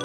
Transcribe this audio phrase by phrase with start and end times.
[0.00, 0.04] ハ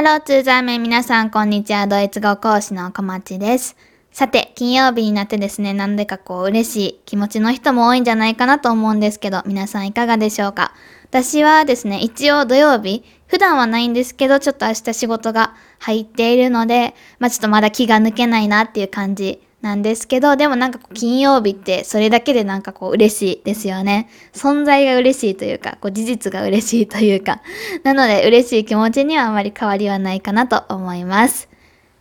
[0.00, 1.86] ローツーザーメン皆さんこんにちは。
[1.86, 3.76] ドイツ語講師の小町です。
[4.10, 10.72] さて、金曜日になってですね、なんでかこう嬉しい気持ちの人も多いんじゃないかなと思うんですけど、皆さんいかがでしょうか？
[11.10, 24.08] 私はですね、一応土曜日、普段はないんですけど、ちょっと明日仕事が入っているので、まあちょっとまだ気が抜けないなっていう感じなんですけど、でもなんか金曜日ってそれだけでなんかこう嬉しいですよね。
[24.32, 27.42] 存在が嬉しいというか、こう事実が嬉しいというか。
[27.82, 31.48] なので嬉しい気持ちにはあまり変わりはないかなと思います。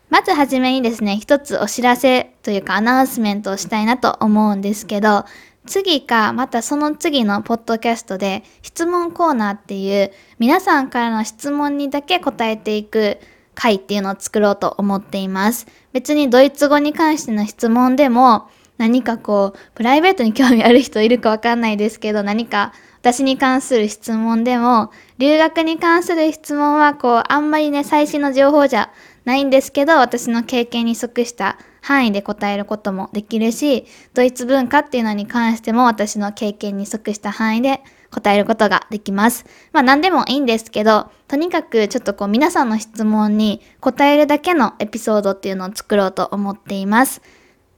[0.09, 5.25] まずはじめにですね、一つお知らせというかアナウンスメントをしたいなと思うんですけど、
[5.65, 13.17] 次かまたその次のポッドキャストで質問コーナーっていう皆さんからの質問にだけ答えていく
[13.57, 15.65] 回っていうのを作ろうと思っています。
[15.91, 18.47] 別にドイツ語に関しての質問でも
[18.77, 28.91] 何かこうプライベートに興味ある人いるかわかんないですけど何か私に関する質問でも留学に関する質問はこうあんまりね最新の情報じゃ
[29.25, 39.45] ないんですけど私の経験に即した範囲で答えることもできるしドイツ文化っていうのに関しても私の経験に即した範囲で答えることができます。
[39.73, 47.21] まあ何でもいいんですけど、とにかくちょっとこう皆さんの質問に答えるだけのエピソードっていうのを作ろうと思っています。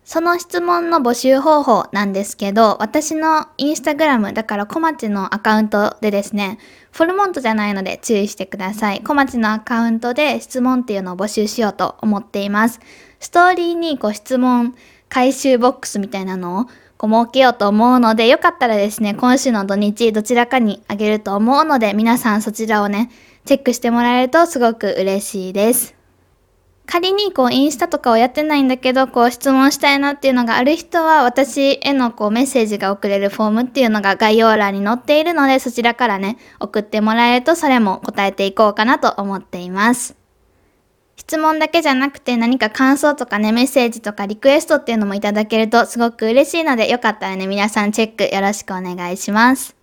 [0.09, 6.57] その質問の募集方法なんですけど、私のインスタグラム、だから小町のアカウントでですね、
[6.91, 9.01] フォルモントじゃないので注意してください。
[9.01, 12.79] 小町のアカウントで質問っていうのを募集しようと思っています。
[13.19, 14.73] ストーリーにこう質問
[15.09, 16.65] 回収ボックスみたいなのを
[16.99, 23.09] こう設けようと思うので、よかったらですね、今週の土日どちらかにあげると思うので、皆さんそちらをね、
[23.45, 25.95] チェックしてもらえるとすごく嬉しいです。
[26.85, 40.18] 仮にこうインスタとかをやってないんだけど、こう質問したいなっていうのがある人は、私へのこうメッセージが送れるフォームっていうのが概要欄に載っているので、そちらからね、送ってもらえるとそれも答えていこうかなと思っています。
[41.19, 49.75] 質問だけじゃなくて何か感想とかね、メッセージとかリクエストっていうのもいただけるとすごく嬉しいので、よかったらね、皆さんチェックよろしくお願いします。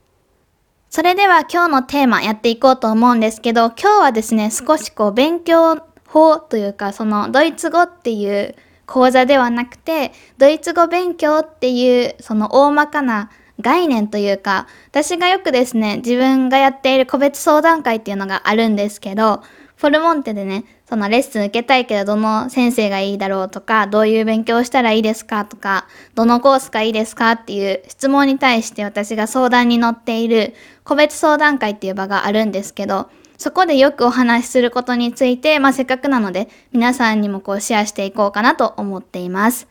[0.88, 8.54] それでは今日のテーマやっていこうと思うんですけど、今日はですね、少しこう勉強法というか、そのドイツ語っていう
[8.86, 13.30] 講座ではなくて、ドイツ語勉強っていうその大まかな
[13.60, 19.42] 概念というか、私がよくですね、自分がやっている個別相談会っていうのがあるんですけど、
[19.76, 39.68] フォルモンテでね、そのレッスン受けたいけどどの先生がいいだろうとか、どういう勉強したらいいですかとか、どのコースがいいですかっていう質問に対して私が相談に乗っている個別相談会っていう場があるんですけど、そこでよくお話しすることについて、まあせっかくなので皆さんにもこうシェアしていこうかなと思っています。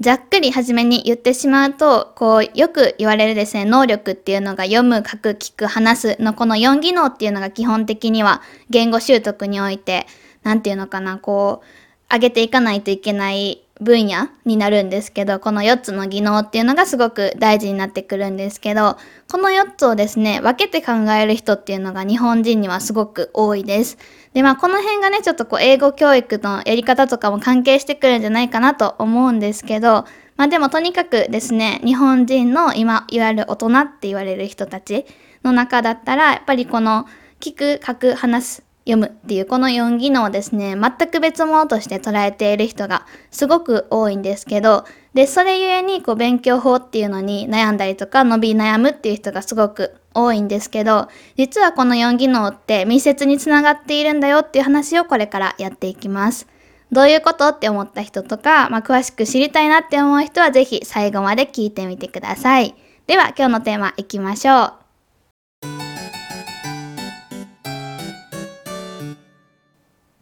[0.00, 10.06] ざっくり初めに言ってしまうと、こう、よく言われるですね、能力っていうのが読む、書く、聞く、話すのこの4技能っていうのが基本的には言語習得において、
[10.42, 11.62] 何て言うのかな、こ
[12.10, 18.96] う、上げていかないといけない分野になるんですけど、この4つの技能っていうのがすごく大事になってくるんですけど、
[19.30, 23.98] この4つをですね、分けて考える人っていうのが日本人にはすごく多いです。
[24.32, 35.06] で、まあこの辺がね、ちょっとこう英語教育のやり方とかも関係してくるんじゃないかなと思うんですけど、まあでもとにかくですね、日本人の今、いわゆる大人って言われる人たち
[35.44, 37.06] の中だったら、やっぱりこの
[37.40, 56.46] 聞く、書く、話す、読むっていうこの4技能ですね、全く別物として捉えている人がすごく多いんですけど、で、それゆえにこう勉強法っていうのに悩んだりとか伸び悩むっていう人がすごく多いんですけど、実はこの4技能って密接につながっているんだよっていう話をこれからやっていきます。
[56.92, 62.76] どういうことって思った人とか、まあ、詳しく知りたいなって思う人はぜひ最後まで聞いてみてください。
[63.08, 64.85] では今日のテーマいきましょう。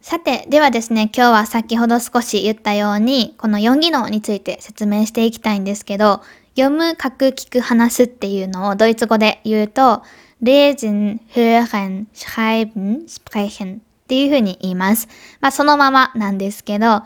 [0.07, 6.21] さて、ではですね、今日は先ほど少し言ったように、この4技能について説明していきたいんですけど、
[6.55, 10.03] 読む、書く、聞く、話すっていうのをドイツ語で言うと、
[10.43, 15.07] lesen, hören, schreiben, sprechen っていうふうに言います。
[15.41, 17.01] まあそのままなんですけど、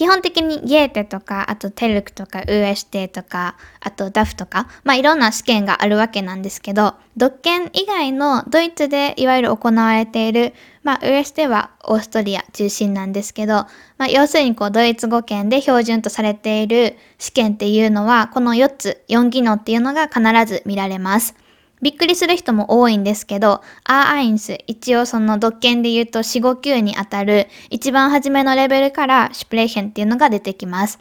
[0.00, 13.66] 基本的にゲーテとか、あとテルクとか、ウエシテとか、あとダフとか、まあいろんな試験があるわけなんですけど、独研以外のドイツでいわゆる行われている、まあウエシテはオーストリア中心なんですけど、
[13.98, 21.34] まあ要するにこうドイツ語圏で標準とされている試験っていうのは、この4つ、4技能っていうのが必ず見られます。
[21.82, 30.98] びっくりする人も多いんですけど、アーアインス、一応その独研で言うと4、5級にあたる一番初めのレベルからシュプレーヘンっていうのが出てきます。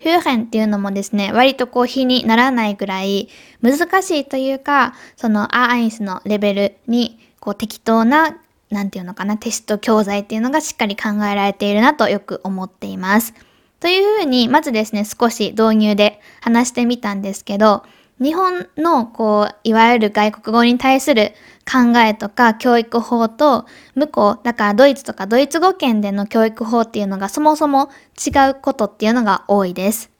[0.00, 3.28] フューヘンっていうのもですね、割とこう比にならないぐらい
[3.60, 8.36] 難しいというか、そのアーアインスのレベルにこう適当な、
[8.70, 13.32] なんていうのかな、テスト教材っていうのがしっかり考えられているなとよく思っています。
[13.78, 17.84] というふうに、まずですね、少し導入で話してみたんですけど、
[18.20, 21.32] 日本のこう、いわゆる外国語に対する
[21.70, 27.90] 考えとか教育法と向こう、だからドイツとかドイツ語圏での教育法っていうのがそもそも
[28.24, 30.11] 違うことっていうのが多いです。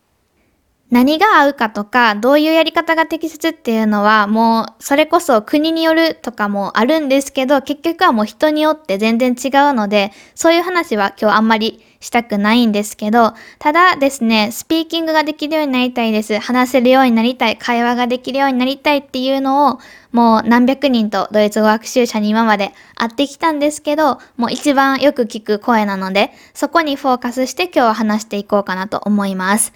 [0.92, 16.38] 何が合うかとか、どういうやり方が適切っていうのは、もう、それこそ国によるとかもあるんですけど、結局はもう人によって全然違うので、そういう話は今日あんまりしたくないんですけど、ただですね、スピーキングができるようになりたいです。
[16.38, 17.56] 話せるようになりたい。
[17.56, 19.78] 会話ができるようになりたいっていうのを、
[20.12, 29.72] もう何百人とドイツ語学習者に今まで会ってきたんですけど、もう一番よく聞く声なので、そこにフォーカスして今日は話していこうかなと思います。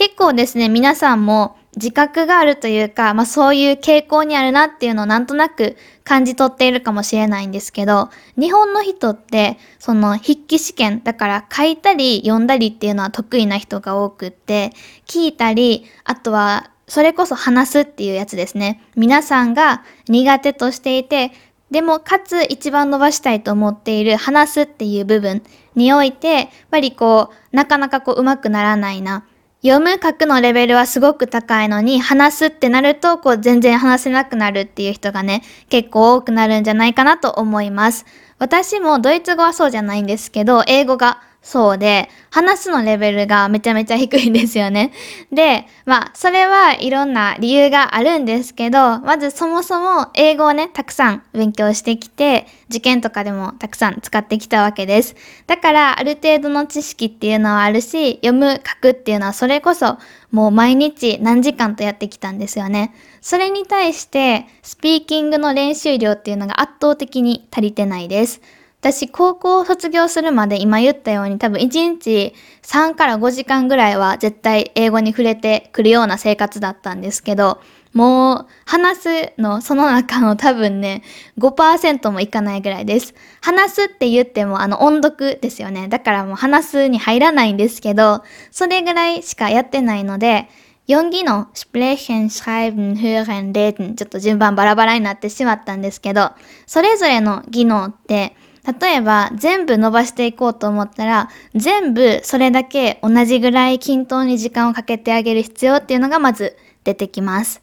[0.00, 8.08] 結構ですね、皆さんも自覚があるというか、まあそういう傾向にあるなっていうのをなんとなく感じ取っているかもしれないんですけど、
[8.38, 14.70] 日本の人ってその筆記試験、だから書いたり読んだりっていうのは得意な人が多くって、
[15.06, 18.82] 聞いたり、あとはそれこそ話すっていうやつですね。
[18.96, 21.32] 皆さんが苦手としていて、
[21.70, 25.42] でもかつ一番伸ばしたいと思っている話すっていう部分
[25.74, 29.26] において、やっぱりこう、なかなかこう上手くならないな。
[29.62, 38.06] 読む書くのレベルはすごく高いのに、話すってなると、こう全然話せなくなるっていう人がね、結構多くなるんじゃないかなと思います。
[38.38, 44.92] 私もドイツ語はそうじゃないんですけど、英語がそうで、話すのレベルがめちゃめちゃ低いんですよね。
[45.32, 55.16] で、まあ、それはいろんな理由があるんですけど、まずそもそも英語をね、たくさん勉強してきて、受験とかでもたくさん使ってきたわけです。
[55.46, 59.96] だから、ある程度の知識っていうのはあるし、読む、書くっていうのはそれこそ、
[60.30, 62.94] もう毎日何時間とやってきたんですよね。
[63.22, 68.42] それに対して、スピーキングの練習量っていうのが圧倒的に足りてないです。
[68.80, 77.60] 私、高校を卒業するまで今言ったように多分1日3から5時間ぐらいは絶対英語に触れてくるような生活だったんですけど、
[77.92, 81.02] もう話すのその中の多分ね
[81.38, 83.14] 5%もいかないぐらいです。
[83.42, 85.88] 話すって言ってもあの音読ですよね。
[85.88, 90.48] だからもう話すに入らないんですけど、それぐらいしかやってないので、
[90.88, 96.32] 4技能、sprechen, schreiben, hören, reden ちょっと順番バラバラになってしまったんですけど、
[96.66, 98.34] それぞれの技能って
[98.80, 107.62] 例えば全部伸ばしていこうと思ったら全部それだけ同じぐらい均等に時間をかけてあげる必要っていうのがまず出てきます。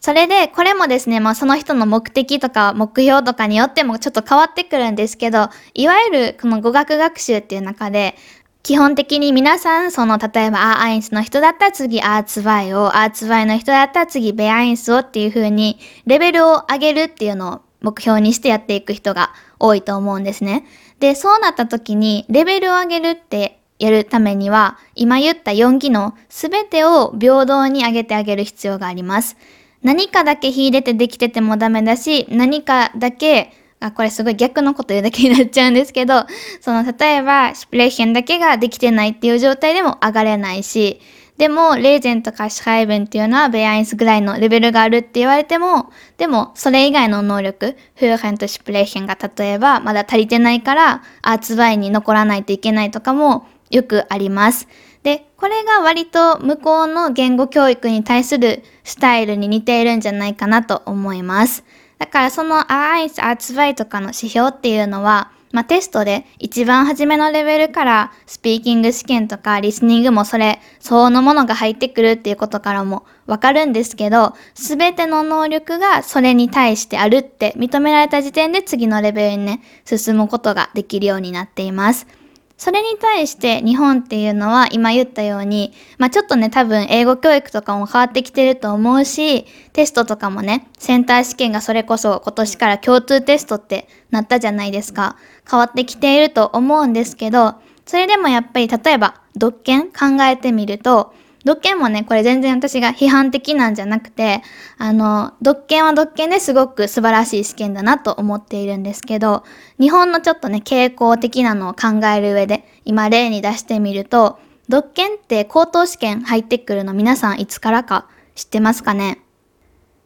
[0.00, 8.16] それで、これもですね、まあその人の目的とか目標とかによってもちょっと変わってくるんですけど、いわゆるこの語学学習っていう中で、
[8.62, 20.64] 基本的に皆さん、その、例えば、アーアインスの人だったら次、アーツバイを、アーツバイの人だったら次、ベアインスをっていう風に、レベルを上げるっていうのを目標にしてやっていく人が多いと思うんですね。
[20.98, 29.36] で、そうなった時にレベルを上げるってやるためには、今言った4技能すべてを平等に上げてあげる必要があります。
[29.82, 36.26] 何かだけ秀でてできててもダメだし、何かだけあ、これすごい逆のこと言うだけになっちゃうんですけど、
[36.60, 41.00] その、例えば、シュプレーションだけができてないっていう状態でも上がれないし、
[41.40, 54.68] でも、レーゼンとかシュハイベンっていうのはベアインスぐらいのレベルがあるって言われても、でも、それ以外の能力、フーヘンとシプレーションが例えばまだ足りてないから、アーツバイに残らないといけないとかもよくあります。
[55.02, 61.64] で、これが割と向こうの言語教育に対するスタイルに似ているんじゃないかなと思います。
[61.98, 82.19] だからそのアーインス、アーツバイとかの指標っていうのは、まあ、テストで一番初めのレベルからスピーキング試験とかリスニングもそれ相応のものが入ってくるっていうことからもわかるんですけど、すべての能力がそれに対してあるって認められた時点で次のレベルにね、進むことができるようになっています。
[82.60, 95.16] それに対して日本っていうのは今言ったように、まあちょっとね多分英語教育とかも変わってきてると思うし、テストとかもね、センター試験がそれこそ今年から共通テストってなったじゃないですか。
[95.50, 97.54] 変わってきていると思うんですけど、
[97.86, 101.14] それでもやっぱり例えば、読研考えてみると、
[101.46, 104.42] 読研もね、これ全然私が批判的なんじゃなくて、
[104.76, 109.44] あの、読研は読研ですごく素晴らしい試験だなと思っているんですけど、
[109.78, 114.38] 日本のちょっとね、傾向的なのを考える上で、今例に出してみると、
[114.70, 118.06] 読研って高等試験入ってくるの皆さんいつからか
[118.36, 119.18] 知ってますかね？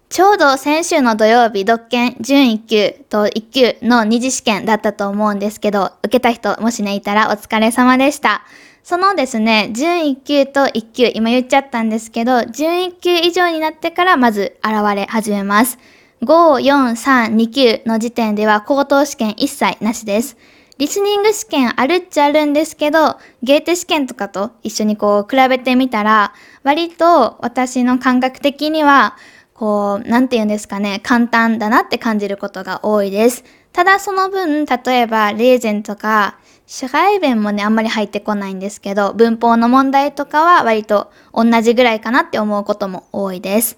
[0.08, 8.44] ちょうど先週の土曜日、読研準1級と1級の二次試験だったと思うんですけど、受けた人もしねいたらお疲れ様でした。
[8.84, 15.78] そのですね、準1級と1級、今言っちゃったんですけど、準1級以上になってからまず現れ始めます。
[16.20, 20.36] 5、4、3、2級の時点では高等試験一切なしです。
[20.76, 29.16] リスニング試験あるっちゃあるんですけど、ゲーテ試験とかと一緒にこう比べてみたら、割と私の感覚的には、
[29.54, 33.44] こう、なんて言うんですかね、簡単だなって感じることが多いです。
[33.74, 43.76] ただその分、例えば、レーゼンとか、社会弁もね、あんまり入ってこないんですけど、文法の問題とかは割と同じぐらいかなって思うことも多いです。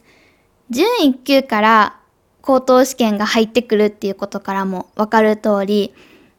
[0.69, 1.97] 準1級から
[2.43, 5.95] 高等試験が入ってくるっていうことからもわかる通り、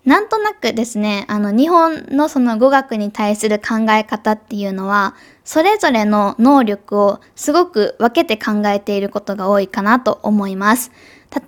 [0.06, 10.92] なんとなくですね、あの、日本のその語学に対する考え方っていうのは、それぞれの能力をすごく分けて考えていることが多いかなと思います。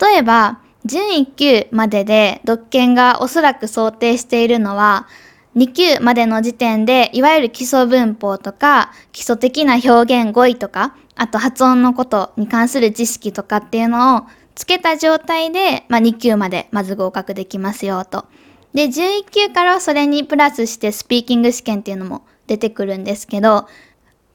[0.02, 5.08] 例えば、準1級までで読研がおそらく想定しているのは、
[5.56, 14.22] 2級までの時点で、いわゆる基礎文法とか、基礎的な表現語彙とか、あと発音のことに関する知識とかっていうのを
[14.56, 18.26] つけた状態で、まあ、2級までまず合格できますよと。
[18.74, 23.68] で、11級からそれにプラスしてスピーキング試験っていうのも出てくるんですけど、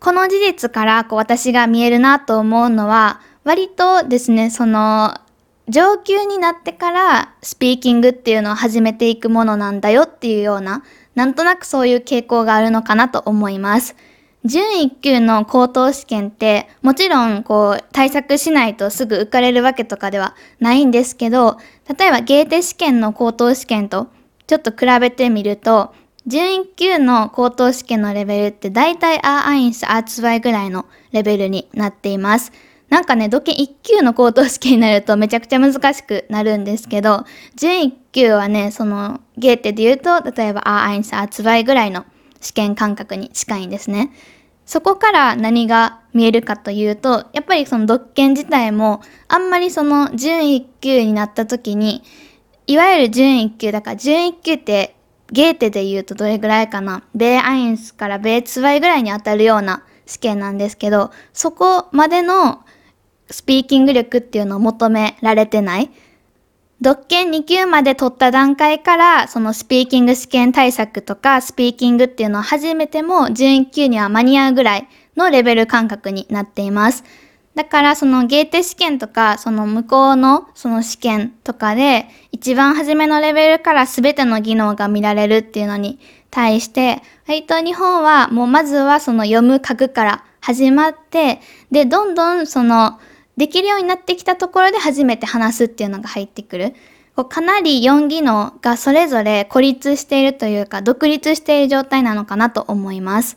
[0.00, 5.14] この事実からこう私が見えるなと思うのは、割とですね、その
[5.68, 10.82] 上級になってからスピーキングっていうのを始めていくものなんだよっていうような、
[11.14, 13.96] なんとなくそういう傾向があるのかなと思います。
[14.44, 21.56] 準1級の高等試験ってもちろんこう対策しないとすぐ受かれるわけとかではないんですけど、
[21.98, 24.08] 例えばゲーテ試験の口頭試験と
[24.46, 25.94] ちょっと比べてみると、
[26.26, 32.52] 準1級の口頭試験のレベルって大体 A eins、A zwei ぐらいのレベルになっています。
[32.88, 37.24] なんかね、独検1級の口頭試験になるとめちゃくちゃ難しくなるんですけど、
[37.56, 42.04] 準1級はね、そのゲーテで言うと、例えば A eins、A zwei ぐらいの
[42.40, 44.12] 試験感覚に近いんですね。
[44.66, 52.02] そこから何が見えるかというと、やっぱりその独検自体も、あんまりその準1級になった時に、
[52.66, 54.96] いわゆる準1級だから、準1級って
[55.32, 62.60] ゲーテで言うとどれぐらいかな、 B eins から B zwei ぐらいに当たるような試験なんですけど、そこまでの
[63.30, 65.90] スピーキング力っていうのを求められてない。
[66.80, 77.04] 独検2級まで取った段階から、そのスピーキング試験対策とかスピーキングっていうのを始めても、準1級には間に合うぐらいのレベル感覚になっています。
[77.54, 86.00] だからそのゲーテ試験とか、その向こうのその試験とかで、一番初めのレベルから全ての技能が見られるっていうのに
[86.30, 91.40] 対して、割と日本はもうまずはその読む書くから始まって、
[91.70, 92.98] で、どんどんその
[93.36, 96.74] できるようになってきたところで初めて話すっていうのが入ってくる。
[97.28, 103.36] かなり4技能がそれぞれ孤立しているというか独立している状態なのかなと思います。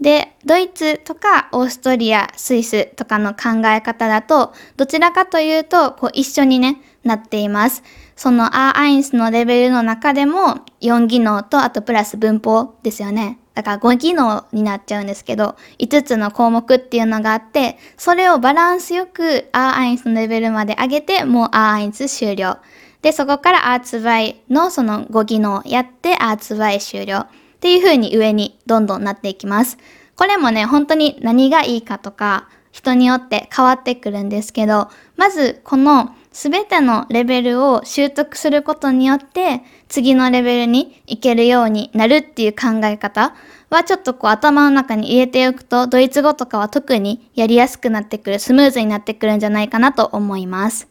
[0.00, 7.82] で、ドイツとかオーストリア、スイスとかの考え方だと、どちらかというと、こう一緒にね、なっています。
[8.16, 13.39] その A eins のレベルの中でも、4技能と、あとプラス文法ですよね。
[13.54, 22.58] だから5技能になっちゃうんですけど、5つの項目っていうのがあって、それをバランスよく A eins のレベルまで上げて、もう A eins 終了。
[23.02, 27.18] で、そこからアーツバイのその5技能やってアーツバイ終了。
[27.18, 27.26] っ
[27.60, 29.76] ていう風に上にどんどんなっていきます。
[30.16, 43.34] これもね、本当に何がいいかとか、人によって変わってくるんですけど、まずこのすべてのレベルを習得することによって、次のレベルに行けるようになるっていう考え方
[43.68, 50.89] はちょっとこう頭の中に入れておくと、ドイツ語とかは特にやりやすくなってくる、スムーズになってくるんじゃないかなと思います。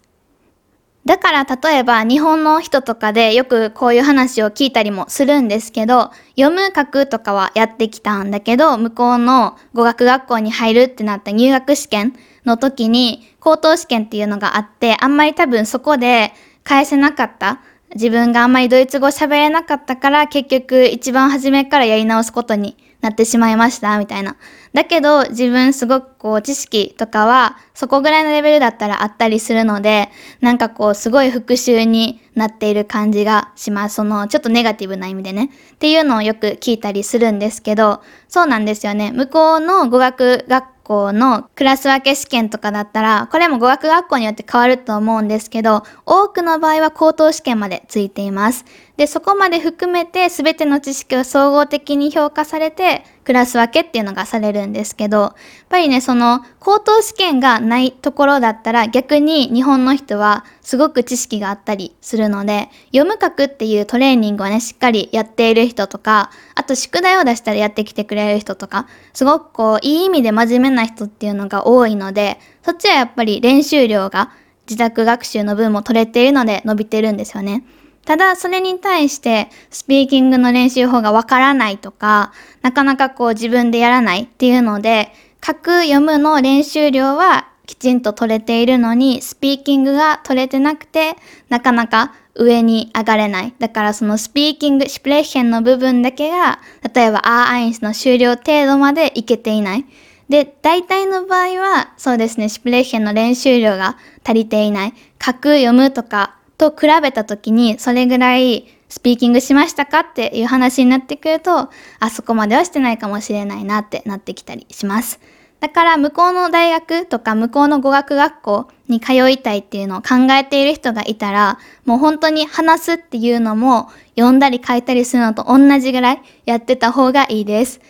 [1.05, 12.15] だから例えば日本の人とかでよくこういう話を聞いたりもするんですけど、読む書くとかはやってきたんだけど、向こうの語学学校に入るってなった入学試験
[12.45, 17.61] の時に高等試験っていうのがあって、あんまり多分そこで返せなかった。
[17.95, 24.35] 自分があんまりドイツ語喋れなかったから結局一番初めからやり直すことになってしまいました、みたいな。
[24.73, 30.09] だけど、自分すごくこう、知識とかは、そこぐらいのレベルだったらあったりするので、
[30.41, 33.95] なんかこう、すごい復習になっている感じがします。
[33.95, 35.49] その、ちょっとネガティブな意味でね。
[35.73, 39.11] っていうのをよく聞いたりするんですけど、そうなんですよね。
[39.11, 48.65] 向こうの語学学校のクラス分け試験とかだったら、これも語学学校によって変わると思うんですけど、多くの場合は高等試験までついています。
[48.97, 55.33] で、そこまで含めて全ての知識を総合的に評価されて、クラス分けっていうのがされるんですけど、やっ
[55.69, 66.31] ぱりね、その高等試験がないところだったら逆に日本の人はすごく知識があったりするので、読む書くっていうトレーニングをね、しっかりやっている人とか、
[66.69, 74.31] と宿題を出したらやってきてくれる人とか、すごくこう、いい意味で真面目な人っていうのが多いので、そっちはやっぱり練習量が
[74.67, 77.63] 自宅学習の分も取れているので伸びてるんですよね。
[78.05, 85.11] ただ、それに対して、スピーキングの練習法がわからないとか、なかなかこう自分でやらないっていうので、
[85.45, 91.15] 書く読むの練習量はきちんと取れているのに、スピーキングが取れてなくて、
[91.49, 93.53] なかなか上に上がれない。
[93.59, 96.61] だからそのスピーキング、シプレッヘンの部分だけが、
[96.95, 99.85] 例えばアーアインスの終了程度までいけていない。
[100.29, 104.93] で、大体の場合は、そうですね、シプレッヘンの練習量が足りていない。
[105.23, 115.19] 書く、読むとかと比べた時に、それぐらいスピーキングしましたかっていう話になってくると、あそこまではしてないかもしれないなってなってきたりします。
[115.59, 127.81] だから向こうの大学とか向こうの語学学校に通いたいっていうのを考えている人がいたら、もう本当に話すっていうのも読んだり書いたりするのと同じぐらいやってた方がいいです。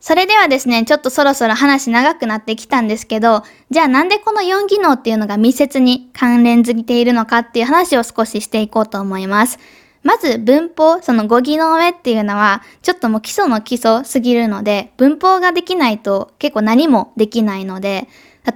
[0.00, 9.58] それではですね、ちょっとそろそろ話長くなってきたんですけど、じゃあなんでこの4技能っていうのが密接に関連づいているのかっていう話を少ししていこうと思います。
[10.02, 18.08] まず文法、その語義の目っていうのは、ちょっともう基礎の基礎すぎるので、文法ができないと結構何もできないので、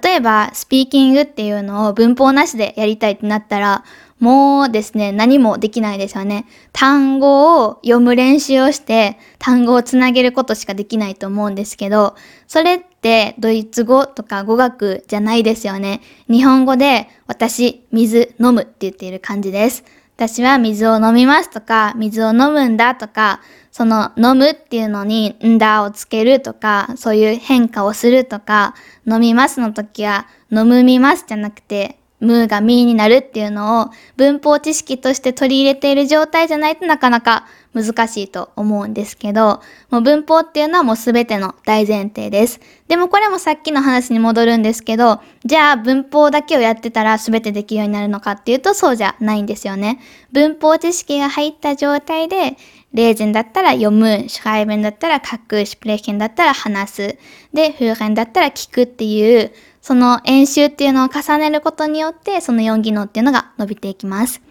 [0.02, 3.84] 例えばスピーキングっていうのを文法なしでやりたいってなったら、
[4.22, 6.46] もうですね、何もできないですよね。
[6.72, 12.14] 単語を読む練習をして、単語をつなげることしかできないと思うんですけど、
[12.46, 16.02] それってドイツ語とか語学じゃないですよね。
[16.30, 19.82] 日本語で私、水飲むって言っている感じです。
[20.16, 23.40] 私は水を飲みますとか、水を飲むんだとか、
[23.70, 28.74] その飲むっていうのにんだをつけるとか、そういう変化をするとか、
[29.06, 42.60] 飲みますの時は飲むみますじゃなくて、ムーがミーになるっていうのを文法知識として取り入れている状態じゃないとなかなか難しいと思うんですけど、もう文法っていうのはもうすべての大前提です。
[42.88, 50.00] でもこれもさっきの話に戻るんですけど、じゃあ文法だけをやってたらすべてできるようになるのかっていうとそうじゃないんですよね。
[50.32, 52.56] 文法知識が入った状態で、
[52.92, 57.18] 例文だったら読む、シュライベンだったら書く、シュプレッケンだったら話す、
[57.54, 64.42] で、フーレンだったら聞くっていう、その演習っていうのを重ねることによって、その4技能っていうのが伸びていきます。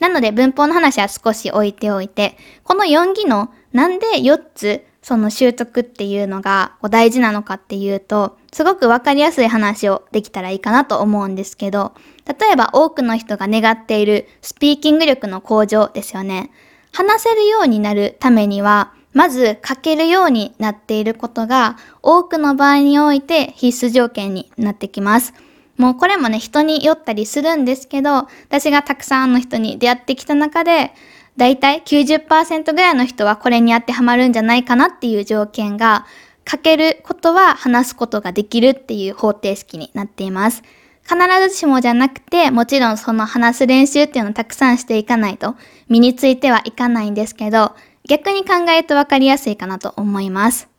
[0.00, 11.94] なので文法の話は少し置いておいて、この4技能、なんで4つその習得っていうのが大事なのかっていうと、すごくわかりやすい話をできたらいいかなと思うんですけど、
[12.26, 16.50] 例えば多くの人が願っているスピーキング力の向上ですよね。
[16.92, 25.34] 話せるようになるためには、まず書けるようになっていることが多くの場合において必須条件になってきます。
[25.80, 30.92] もうこれもね、人によったりするんですけど、私がたくさんの人に出会ってきた中で、
[31.38, 36.04] だいたい90%ぐらいの人はこれに当てはまるんじゃないかなっていう条件が、
[36.46, 40.62] 書けることは話すことができるっていう方程式になっています。
[41.02, 41.16] 必
[41.48, 45.56] ずしもじゃなくて、もちろんその話す練習っていうのをたくさんしていかないと
[45.88, 47.74] 身についてはいかないんですけど、
[48.06, 50.69] 逆に考えるとわかりやすいかなと思います。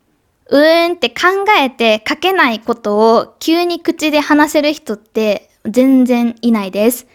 [0.52, 7.06] うーんって考えて書けないことを急に口で話せる人って全然いないです。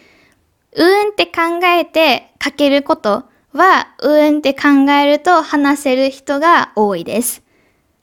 [0.76, 7.44] うーんって考えて書けることは、うーんって考えると話せる人が多いです。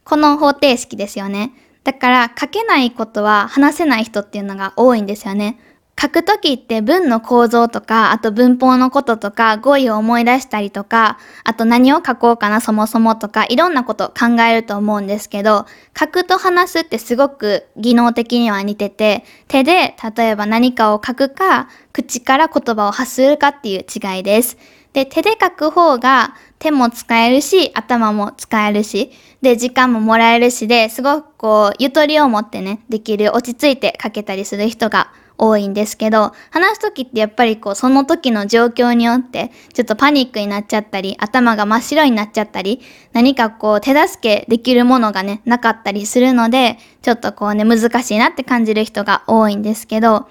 [0.05, 1.51] この方程式ですよね。
[1.83, 5.59] だから書けないことは話せない人っていうのが多いんですよね。
[5.99, 15.65] 書くときって文の構造とか、あと文法のこととか、語彙を思い出したりとか、あと何を書こうかなそもそもとか、いろんなこと考えると思うんですけど、
[15.97, 24.57] 書くと話すってすごく技能的には似てて、手で例えば何かを書くか、口から言葉を発するかっていう違いです。
[24.91, 42.81] で、手で書く方が手も使えるし、頭も使えるし、で、時間ももらえるしで、すごくこう、ゆとりを持ってね、できる、落ち着いて書けたりする人が多いんですけど、話すときってやっぱりこう、その時の状況によって、ちょっとパニックになっちゃったり、頭が真っ白になっちゃったり、
[43.13, 50.27] 何かこう、手助けできるものがね、なかったりするので、ちょっとこうね、難しいなって感じる人が多いんですけど、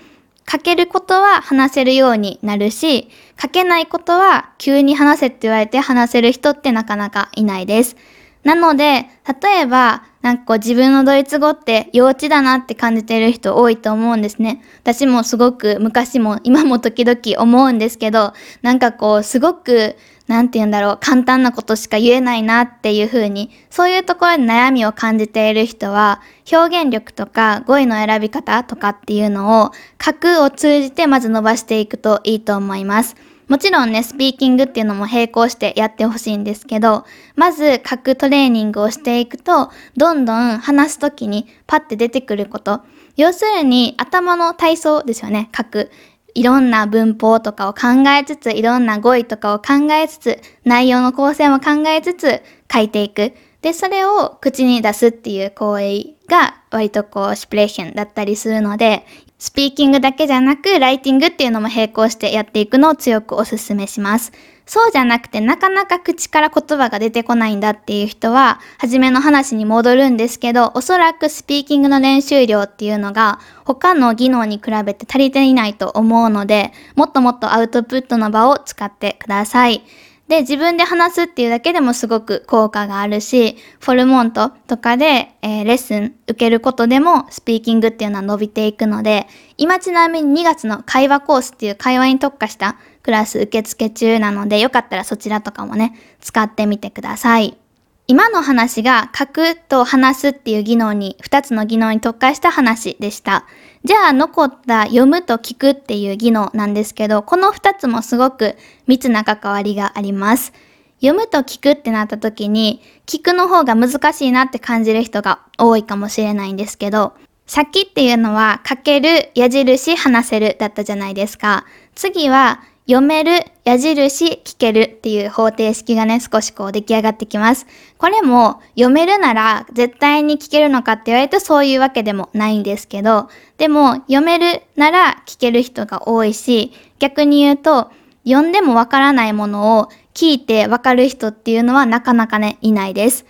[0.51, 3.09] 書けることは話せるようになるし、
[3.40, 7.97] 書けないことは急に話せって言われて話せる人ってなかなかいないです。
[8.45, 9.07] なので、
[9.43, 14.63] 例えば、なんかこう自分のドイツ語って幼稚だなって感じてる人多いと思うんですね。
[14.81, 18.33] 私もすごく昔も今も時々思うんですけど、
[18.63, 33.15] なんかこうすごく、なんて言うんだろう、簡単なことしか言えないなっていう風に、そういうところに悩みを感じている人は、表現力とか語彙の選び方とかっていうのを、書くを通じてまず伸ばしていくといいと思います。
[33.48, 37.04] もちろんね、スピーキングっていうのも並行してやってほしいんですけど、
[37.37, 42.80] まず書くトレーニングをしていくと、どんどん話すときにパッて出てくること。
[43.16, 45.90] 要するに頭の体操ですよね、書く。
[46.35, 53.35] いろんな文法とかを考えつつ、いろんな語彙とかを考えつつ、内容の構成も考えつつ書いていく。
[53.61, 59.07] で、それを口に出すっていう行為が割とこう、シプレーションだったりするので、
[59.44, 64.33] スピーキングだけじゃなく、ライティングっていうのも並行してやっていくのを強くお勧めします。
[64.64, 79.83] そうじゃなくて、なかなか口から言葉が出てこないんだっていう人は、初めの話に戻るんですけど、おそらくスピーキングの練習量っていうのが、他の技能に比べて足りていないと思うので、もっともっとアウトプットの場を使ってください。
[80.29, 89.27] で、自分で話すっていうだけでもすごく効果があるし、フォルモントとかで、えー、レッスン受けることでもスピーキングっていうのは伸びていくので、
[89.59, 97.59] 今ちなみに2月の会話コースっていう会話に特化したクラス受付中なので、よかったらそちらとかもね、使ってみてください。
[98.07, 103.47] 今の話が書くと話すっていう技能に、2つの技能に特化した話でした。
[103.83, 110.53] じゃあ残った読むと聞くっていう技能なんですけど、この2つもすごく密な関わりがあります。
[111.01, 117.14] 読むと聞くってなった時に、聞くの方が難しいなって感じる人が多いかもしれないんですけど、
[117.47, 121.64] さっきっていうのは書ける、矢印、話せるだったじゃないですか。
[121.95, 127.66] 次は読める、矢印、聞けるっていう方程式がね、少しこう出来上がってきます。
[127.97, 137.90] これも読めるなら絶対に聞けるのかって言われるとそういうわけでもないんですけど、でも読めるなら聞ける人が多いし、逆に言うと
[138.27, 143.25] 読んでもわからないものを聞いてわかる人っていうのはなかなかね、いないです。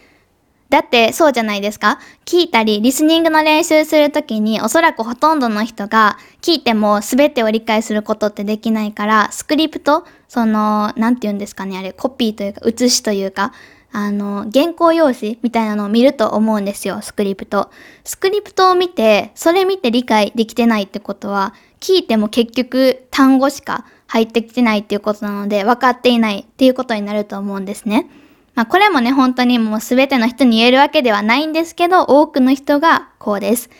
[0.70, 13.53] だってそうじゃないですか聞いたり、リスニングの練習するときにおそらくほとんどの人が聞いても全てを理解することってできないから、スクリプト、その、なんて言うんですかね、あれ、コピーというか、写しというか、
[13.92, 17.70] あの、原稿用紙みたいなのを見ると思うんですよ、スクリプト。
[18.03, 28.09] スクリプトを見て、それ見て理解できてないってことは、聞いても結局単語しか入ってきてないっていうことなので、分かっていないっていうことになると思うんですね。
[28.55, 33.71] まあこれもね、本当にもう全ての人に言えるわけではないんですけど、多くの人がこうです。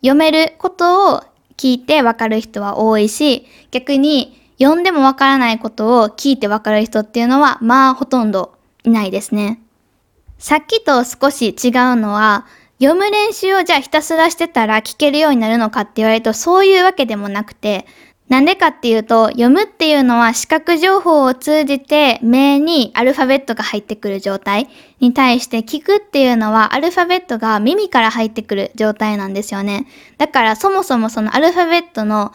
[0.00, 1.22] 読めることを
[1.56, 9.60] 聞いてわかる人は多いし、逆に読んでもわからないことを聞いてわかる人っていうのは、まあほとんどいないですね。
[10.38, 12.46] さっきと少し違うのは、
[12.80, 17.86] 読む練習をじゃあひたすらしてたら聞けるようになるのかって言われるとそういうわけでもなくて、
[18.34, 24.68] なんでかっていうと、読むっていうのは視覚情報を通じて目にアルファベットが入ってくる状態
[24.98, 29.86] に対して聞くっていうのはアルファベットが耳から入ってくる状態なんですよね。
[30.18, 32.32] だからそもそもそのアルファベットの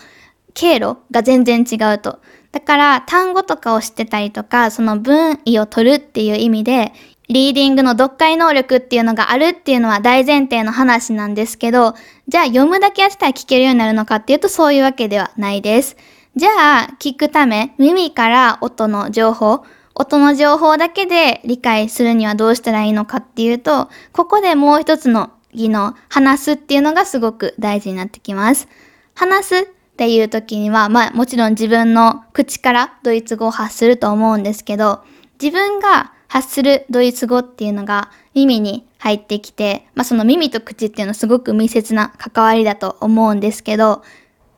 [0.53, 2.21] 経路が全然違うと。
[2.53, 6.93] だから単語とかを知ってたりとか、その文意を取るっていう意味で
[7.29, 11.93] リーディングの読解能力っていうのがあるっていうのは大前提の話なんですけど、
[12.27, 15.95] じゃあ読むだけやったら聞けるようになるのかっていうとそういうわけではないです。
[16.35, 16.49] じゃ
[16.85, 19.63] あ聞くため耳から音の情報、
[19.93, 28.67] 音の情報だけで理解するにはどうしたらいいのかっていうと、ここでもう一つの技能、話すっていうのがすごく大事になってきます。
[29.13, 29.65] 話すっ
[29.97, 35.03] ていう時には、まあもちろん自分の口からドイツ語を発すると思うんですけど、
[35.39, 44.03] 自分が発するドイツ語っていうのが耳に入ってきて、まあその耳と口っていうのはすごく密接な関わりだと思うんですけど、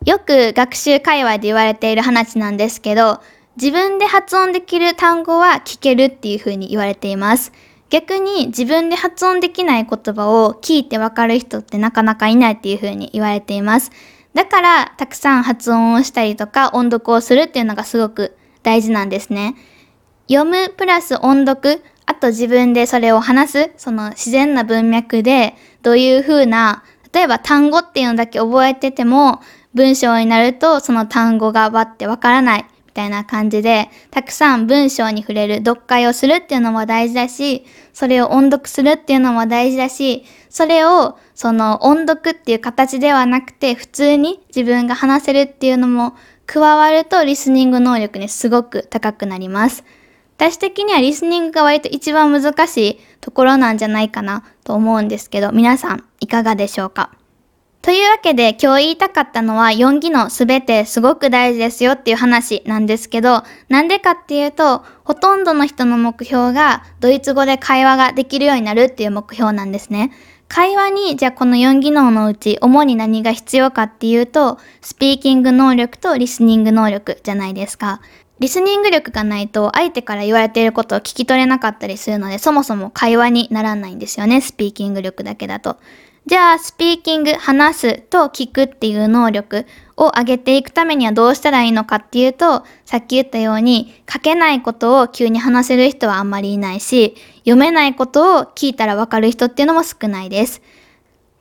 [0.05, 3.21] よく学習界隈で言われている話なんですけど、
[3.55, 7.51] 自分で発音できる単語は聞けるっていうふうに言われています。
[7.89, 13.91] 逆に自分で発音できない言葉を聞いてわかる人ってなかなかいないっていうふうに言われています。
[14.34, 19.55] だからたくさん発音をしたりとか音読をするっていうのがすごく大事なんですね。
[20.34, 29.41] 読むプラス音読、あと自分でそれを話す、その自然な文脈で、どういう風な、例えば単語っていうのだけ覚えてても、
[29.74, 46.15] 文章になるとその単語がバッてわからないみたいな感じで、たくさん文章に触れる、読解をするっていうのも大事だし、それを音読するっていうのも大事だし、それをその音読っていう形ではなくて、普通に自分が話せるっていうのも
[46.46, 49.84] 加わるとリスニング能力にすごく高くなります。
[50.41, 57.12] 私的にはリスニングが割と一番難しいところなんじゃないかなと思うんですけど、皆さんいかがでしょうか？
[57.84, 70.12] というわけで今日言いたかったのは4技能すべてすごく大事ですよっていう話なんですけど、なんでかっていうと、ほとんどの人の目標がドイツ語で会話ができるようになるっていう目標なんですね。
[70.47, 78.01] 会話にじゃあこの4技能のうち主に何が必要かっていうと、スピーキング能力とリスニング能力じゃないですか。
[78.41, 85.77] リスニング力がないと相手から言われていることを聞き取れなかったりするので、そもそも会話にならないんですよね、スピーキング力だけだと。
[86.25, 100.63] じゃあ、スピーキング、話すと聞くっていう能力を上げていくためにはどうしたらいいのかっていうと、さっき言ったように、書けないことを急に話せる人はあんまりいないし、読めないことを聞いたらわかる人っていうのも少ないです。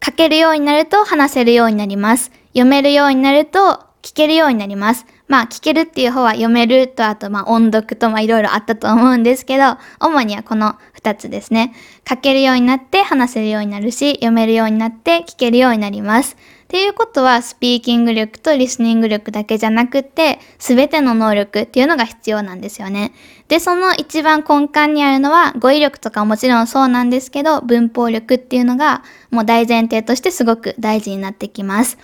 [0.05, 2.31] 書けるようになると話せるようになります。
[2.49, 5.07] 読めるようになると聞けるようになります。
[5.31, 11.73] まあ聞けるっていう方は読めるとあとまあ音読とまあいろいろあったと思うんですけど、主にはこの2つですね。
[12.07, 16.37] 書けるようになって話せるようになるし、読めるようになって聞けるようになります。
[16.65, 23.13] っていうことはスピーキング力とリスニング力だけじゃなくて、すべての能力っていうのが必要なんですよね。
[23.47, 31.99] で、その一番根幹にあるのは語彙力とかもちろんそうなんですけど、文法力っていうのがもう大前提としてすごく大事になってきます。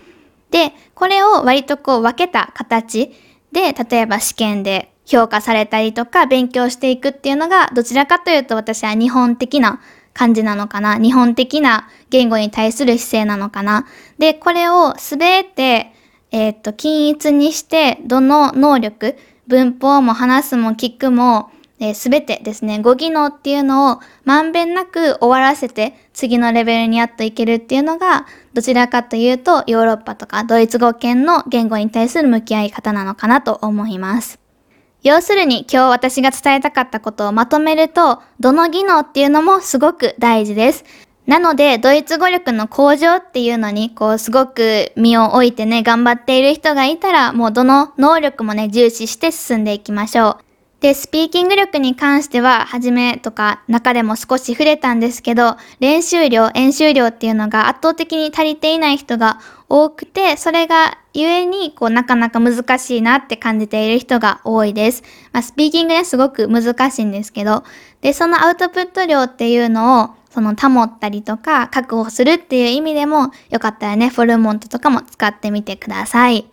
[0.56, 3.12] で、これを割とこう分けた形
[3.52, 9.82] で、例えば試験で評価されたりとか勉強していくっていうのが、どちらかというと私は日本的な
[10.14, 10.98] 感じなのかな。
[10.98, 13.86] 日本的な言語に対する姿勢なのかな。
[14.16, 15.92] で、これをすべて、
[16.30, 19.14] えっ、と、均一にして、どの能力、
[19.46, 21.50] 文法も話すも聞くも、
[21.94, 34.38] す、べ、てですね、語技能っていうのをまんべんなく終わらせて次のレベルにやっといけるっていうのが、どちらかというとヨーロッパとかドイツ語圏の言語に対する向き合い方なのかなと思います。
[35.02, 40.84] 要するに今日私が伝えたかったことをまとめると、どの技能っていうのもすごく大事です。
[41.26, 50.45] なので、ドイツ語力の向上っていうのに、こう、すごく身を置いてね、頑張っている人がいたら、もうどの能力もね、重視して進んでいきましょう。
[50.86, 65.02] で、スピーキング力に関しては、初めとか中でも少し触れたんですけど、練習量、演習量っていうのが圧倒的に足りていない人が多くて、それがゆえに、こう、なかなか難しいなって感じている人が多いです。
[65.32, 67.64] まあ、スピーキングね、すごく難しいんですけど、
[68.00, 76.46] で、そのアウトプット量っていうのを、その保ったりとか確保するっていう意味でも、よかったらね、フォルモントとかも使ってみてください。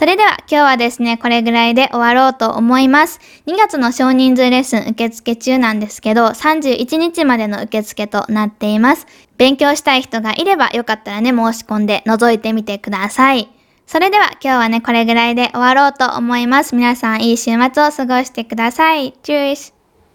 [0.00, 3.20] それでは今日はですね、これぐらいで終わろうと思います。
[3.46, 9.06] 2月の少人数レッスン受付中なんですけど、31日までの受付となっています。
[9.36, 13.50] 勉強したい人がいればよかったらね、申し込んで覗いてみてください。
[13.86, 16.74] それでは今日はね、これぐらいで終わろうと思います。
[16.74, 19.12] 皆さんいい週末を過ごしてください。
[19.22, 19.79] チュース